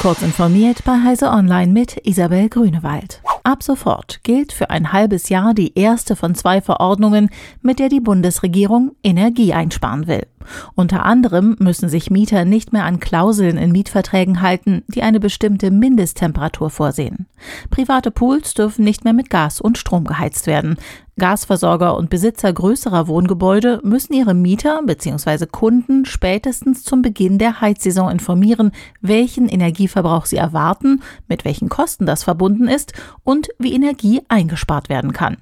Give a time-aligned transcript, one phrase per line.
[0.00, 3.22] Kurz informiert bei Heise Online mit Isabel Grünewald.
[3.42, 7.30] Ab sofort gilt für ein halbes Jahr die erste von zwei Verordnungen,
[7.62, 10.26] mit der die Bundesregierung Energie einsparen will.
[10.74, 15.70] Unter anderem müssen sich Mieter nicht mehr an Klauseln in Mietverträgen halten, die eine bestimmte
[15.70, 17.26] Mindesttemperatur vorsehen.
[17.70, 20.76] Private Pools dürfen nicht mehr mit Gas und Strom geheizt werden.
[21.18, 25.46] Gasversorger und Besitzer größerer Wohngebäude müssen ihre Mieter bzw.
[25.46, 32.24] Kunden spätestens zum Beginn der Heizsaison informieren, welchen Energieverbrauch sie erwarten, mit welchen Kosten das
[32.24, 32.92] verbunden ist
[33.24, 35.38] und wie Energie eingespart werden kann.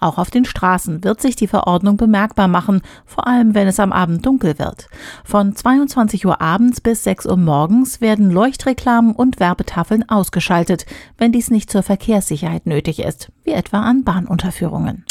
[0.00, 3.92] Auch auf den Straßen wird sich die Verordnung bemerkbar machen, vor allem wenn es am
[3.92, 4.88] Abend dunkel wird.
[5.24, 10.86] Von 22 Uhr abends bis 6 Uhr morgens werden Leuchtreklamen und Werbetafeln ausgeschaltet,
[11.18, 15.04] wenn dies nicht zur Verkehrssicherheit nötig ist, wie etwa an Bahnunterführungen.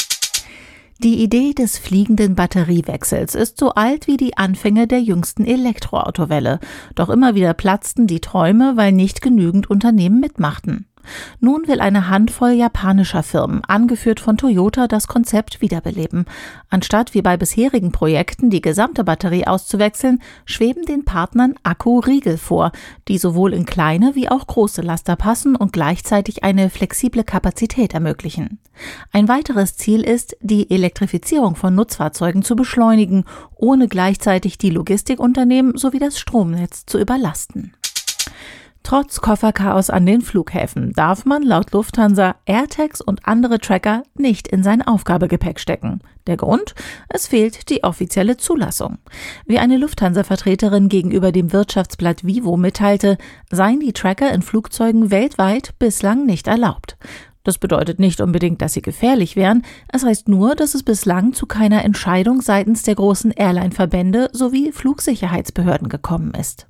[1.03, 6.59] Die Idee des fliegenden Batteriewechsels ist so alt wie die Anfänge der jüngsten Elektroautowelle.
[6.95, 10.87] Doch immer wieder platzten die Träume, weil nicht genügend Unternehmen mitmachten.
[11.39, 16.25] Nun will eine Handvoll japanischer Firmen, angeführt von Toyota, das Konzept wiederbeleben.
[16.69, 22.71] Anstatt wie bei bisherigen Projekten die gesamte Batterie auszuwechseln, schweben den Partnern Akkuriegel vor,
[23.07, 28.59] die sowohl in kleine wie auch große Laster passen und gleichzeitig eine flexible Kapazität ermöglichen.
[29.11, 35.99] Ein weiteres Ziel ist, die Elektrifizierung von Nutzfahrzeugen zu beschleunigen, ohne gleichzeitig die Logistikunternehmen sowie
[35.99, 37.73] das Stromnetz zu überlasten.
[38.87, 44.63] Trotz Kofferchaos an den Flughäfen darf man laut Lufthansa AirTags und andere Tracker nicht in
[44.63, 45.99] sein Aufgabegepäck stecken.
[46.25, 46.73] Der Grund?
[47.09, 48.99] Es fehlt die offizielle Zulassung.
[49.45, 53.17] Wie eine Lufthansa-Vertreterin gegenüber dem Wirtschaftsblatt Vivo mitteilte,
[53.51, 56.95] seien die Tracker in Flugzeugen weltweit bislang nicht erlaubt.
[57.43, 61.45] Das bedeutet nicht unbedingt, dass sie gefährlich wären, es heißt nur, dass es bislang zu
[61.45, 66.67] keiner Entscheidung seitens der großen Airline-Verbände sowie Flugsicherheitsbehörden gekommen ist.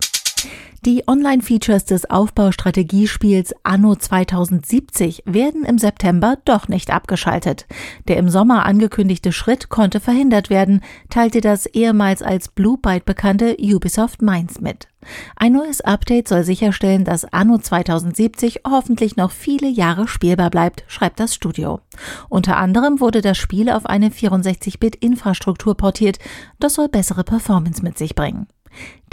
[0.85, 7.65] Die Online-Features des Aufbaustrategiespiels Anno 2070 werden im September doch nicht abgeschaltet.
[8.07, 13.57] Der im Sommer angekündigte Schritt konnte verhindert werden, teilte das ehemals als Blue Byte bekannte
[13.59, 14.87] Ubisoft Mainz mit.
[15.35, 21.19] Ein neues Update soll sicherstellen, dass Anno 2070 hoffentlich noch viele Jahre spielbar bleibt, schreibt
[21.19, 21.81] das Studio.
[22.29, 26.19] Unter anderem wurde das Spiel auf eine 64-Bit-Infrastruktur portiert.
[26.59, 28.47] Das soll bessere Performance mit sich bringen.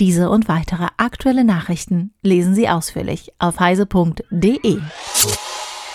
[0.00, 4.78] Diese und weitere aktuelle Nachrichten lesen Sie ausführlich auf heise.de.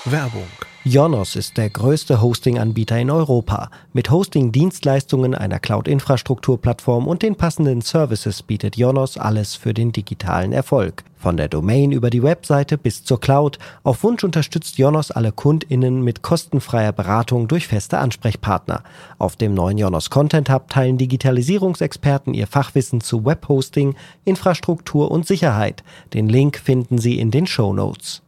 [0.05, 3.69] Werbung Jonos ist der größte Hosting-Anbieter in Europa.
[3.91, 11.03] Mit Hosting-Dienstleistungen, einer Cloud-Infrastrukturplattform und den passenden Services bietet Jonos alles für den digitalen Erfolg.
[11.17, 13.59] Von der Domain über die Webseite bis zur Cloud.
[13.83, 18.83] Auf Wunsch unterstützt Jonos alle KundInnen mit kostenfreier Beratung durch feste Ansprechpartner.
[19.17, 25.83] Auf dem neuen Jonos Content Hub teilen Digitalisierungsexperten ihr Fachwissen zu Webhosting, Infrastruktur und Sicherheit.
[26.13, 28.21] Den Link finden Sie in den Show Notes.